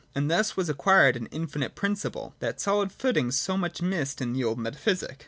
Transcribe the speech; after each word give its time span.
And 0.15 0.31
thus 0.31 0.57
was 0.57 0.67
acquired 0.67 1.15
an 1.15 1.27
infi, 1.29 1.57
nite 1.57 1.75
principle,— 1.75 2.33
that 2.39 2.59
solid 2.59 2.91
footing 2.91 3.29
so 3.29 3.55
much 3.55 3.83
missed 3.83 4.19
in 4.19 4.33
the 4.33 4.43
old 4.43 4.57
jmetaphysic. 4.57 5.17